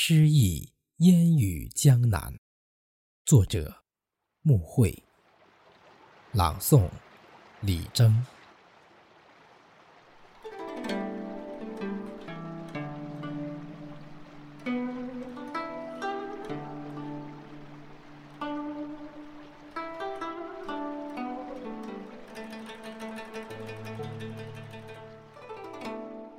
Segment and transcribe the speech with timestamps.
[0.00, 2.32] 诗意烟雨江南，
[3.24, 3.82] 作者：
[4.42, 4.96] 穆慧。
[6.30, 6.88] 朗诵：
[7.60, 8.24] 李征。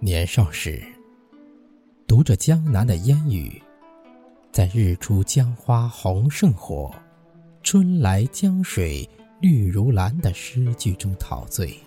[0.00, 0.93] 年少时。
[2.24, 3.62] 这江南的烟雨，
[4.50, 6.90] 在“日出江花红胜火，
[7.62, 9.06] 春来江水
[9.40, 11.78] 绿如蓝”的诗句中陶醉，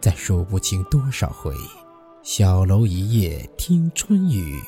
[0.00, 1.54] 在数不清多少回
[2.24, 4.58] “小楼一夜听春雨，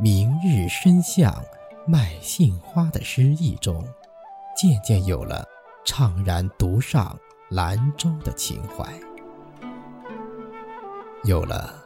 [0.00, 1.44] 明日深巷
[1.86, 3.86] 卖杏花”的诗意中，
[4.56, 5.44] 渐渐有了
[5.84, 7.14] 怅然独上
[7.50, 8.90] 兰州的情怀，
[11.24, 11.83] 有了。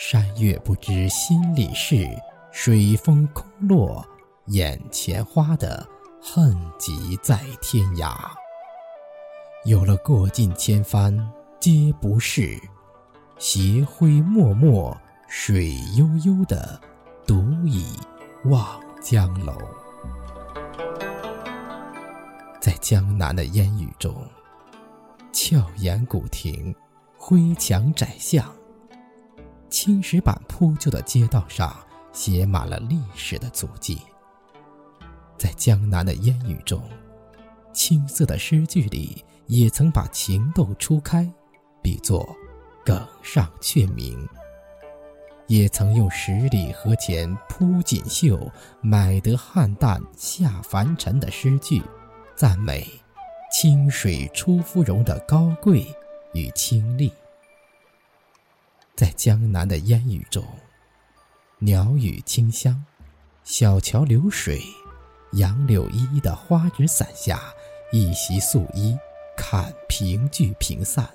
[0.00, 2.08] 山月不知心里事，
[2.52, 4.06] 水风空落
[4.46, 5.84] 眼前花的
[6.22, 8.14] 恨极在天涯。
[9.64, 11.12] 有了过尽千帆
[11.58, 12.56] 皆不是，
[13.40, 14.96] 斜晖脉脉
[15.26, 16.80] 水悠悠的
[17.26, 17.92] 独倚
[18.44, 19.52] 望江楼。
[22.60, 24.14] 在江南的烟雨中，
[25.32, 26.72] 俏颜古亭，
[27.16, 28.46] 灰墙窄巷。
[29.70, 31.76] 青石板铺就的街道上，
[32.12, 34.00] 写满了历史的足迹。
[35.36, 36.82] 在江南的烟雨中，
[37.72, 41.30] 青涩的诗句里，也曾把情窦初开
[41.82, 42.28] 比作
[42.84, 44.16] 梗上雀鸣；
[45.46, 51.82] 也曾用“十里河前铺锦绣，买得汉旦下凡尘”的诗句，
[52.34, 52.86] 赞美
[53.52, 55.86] 清水出芙蓉的高贵
[56.32, 57.12] 与清丽。
[58.98, 60.44] 在江南的烟雨中，
[61.60, 62.84] 鸟语清香，
[63.44, 64.60] 小桥流水，
[65.34, 67.40] 杨柳依依的花纸伞下，
[67.92, 68.98] 一袭素衣，
[69.36, 71.08] 看平聚平散。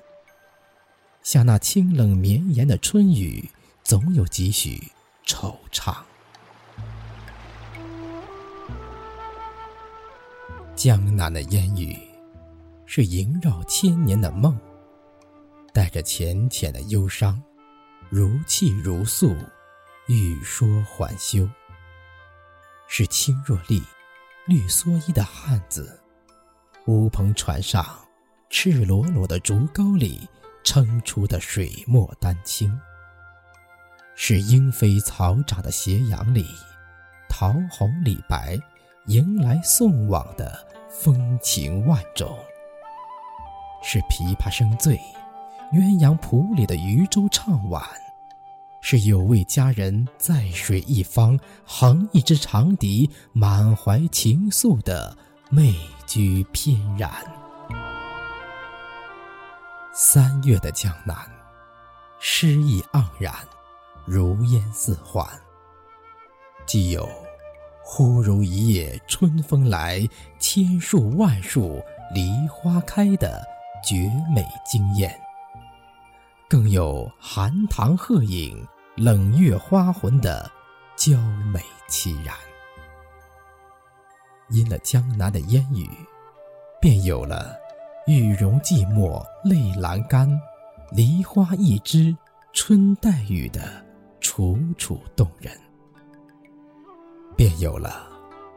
[1.23, 3.49] 像那清冷绵延的春雨，
[3.83, 4.81] 总有几许
[5.25, 5.97] 惆怅。
[10.73, 11.99] 江南的烟雨，
[12.85, 14.57] 是萦绕千年的梦，
[15.73, 17.43] 带着浅浅的忧伤。
[18.15, 19.35] 如泣如诉，
[20.05, 21.49] 欲说还休。
[22.87, 23.81] 是青箬笠、
[24.45, 25.99] 绿蓑衣的汉子，
[26.85, 27.83] 乌篷船上
[28.51, 30.29] 赤裸裸的竹篙里
[30.63, 32.79] 撑出的水墨丹青。
[34.13, 36.45] 是莺飞草长的斜阳里，
[37.27, 38.59] 桃红李白
[39.07, 40.55] 迎来送往的
[40.87, 42.37] 风情万种。
[43.81, 44.99] 是琵琶声醉，
[45.73, 47.83] 鸳鸯谱里的渔舟唱晚。
[48.79, 55.17] 是有位佳人在水一方，横一支长笛，满怀情愫的
[55.49, 55.73] 媚
[56.05, 57.09] 居翩然。
[59.93, 61.15] 三月的江南，
[62.19, 63.33] 诗意盎然，
[64.05, 65.25] 如烟似幻。
[66.65, 67.09] 既有
[67.85, 70.05] “忽如一夜春风来，
[70.39, 71.81] 千树万树
[72.13, 73.41] 梨花开”的
[73.83, 75.17] 绝美惊艳，
[76.53, 78.63] 更有寒塘鹤影。
[78.95, 80.51] 冷月花魂的
[80.95, 81.19] 娇
[81.51, 81.59] 美
[81.89, 82.35] 凄然，
[84.51, 85.89] 因了江南的烟雨，
[86.79, 87.55] 便有了
[88.05, 90.29] 玉容寂寞泪阑干，
[90.91, 92.15] 梨花一枝
[92.53, 93.83] 春带雨的
[94.21, 95.51] 楚楚动人；
[97.35, 98.07] 便有了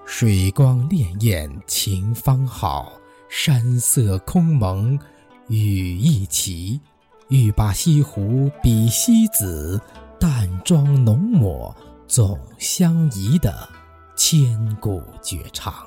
[0.04, 2.92] 水光潋滟晴方好，
[3.30, 5.00] 山色空蒙
[5.48, 6.78] 雨亦奇，
[7.28, 9.80] 欲把西湖比西子。
[10.18, 11.76] 淡妆浓抹
[12.08, 13.68] 总相宜的
[14.16, 15.86] 千古绝唱。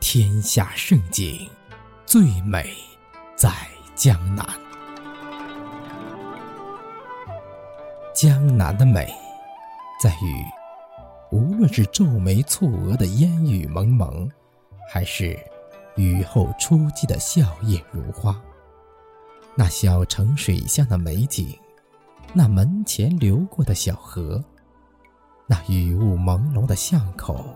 [0.00, 1.48] 天下胜景，
[2.04, 2.74] 最美
[3.36, 3.52] 在
[3.94, 4.44] 江南。
[8.12, 9.14] 江南的美，
[10.02, 10.44] 在于
[11.30, 14.28] 无论是皱眉蹙额的烟雨蒙蒙，
[14.92, 15.38] 还是
[15.94, 18.38] 雨后初霁的笑靥如花，
[19.60, 21.54] 那小城水乡的美景。
[22.32, 24.42] 那门前流过的小河，
[25.46, 27.54] 那雨雾朦胧的巷口，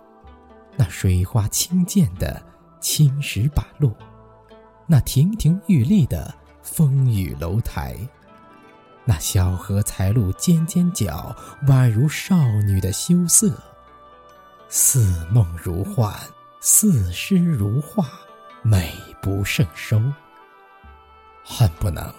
[0.77, 2.45] 那水花轻溅的
[2.79, 3.91] 青石板路，
[4.87, 7.97] 那亭亭玉立的风雨楼台，
[9.07, 11.35] 那小荷才露尖尖角，
[11.67, 12.37] 宛如少
[12.67, 13.51] 女的羞涩，
[14.69, 16.15] 似梦如幻，
[16.61, 18.07] 似诗如画，
[18.63, 18.93] 美
[19.23, 19.99] 不胜收，
[21.45, 22.13] 恨不能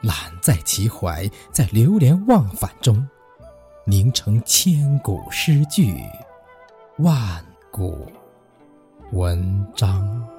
[0.00, 3.08] 揽在其怀在流连忘返中。
[3.84, 5.96] 凝成千古诗句
[6.98, 8.06] 万古
[9.10, 10.31] 文章。